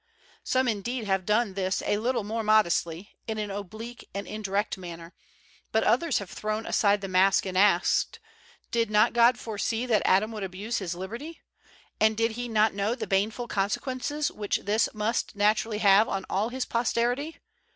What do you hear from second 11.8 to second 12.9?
And did He not